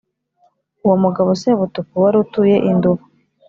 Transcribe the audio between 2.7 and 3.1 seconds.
Nduba